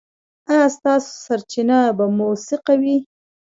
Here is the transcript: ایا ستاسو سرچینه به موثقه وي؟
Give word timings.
ایا 0.49 0.65
ستاسو 0.77 1.09
سرچینه 1.25 1.79
به 1.97 2.05
موثقه 2.17 2.73
وي؟ 2.81 2.97